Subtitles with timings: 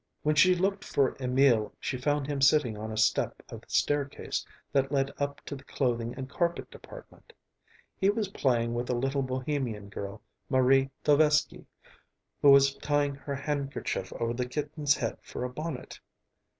[0.23, 4.43] When she looked for Emil, she found him sitting on a step of the staircase
[4.71, 7.31] that led up to the clothing and carpet department.
[7.99, 11.67] He was playing with a little Bohemian girl, Marie Tovesky,
[12.41, 15.99] who was tying her handkerchief over the kitten's head for a bonnet.